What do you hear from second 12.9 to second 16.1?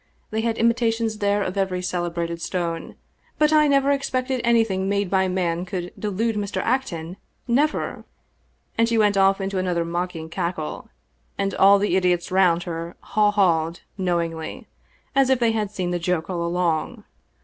haw hawed knowingly, as if they had seen the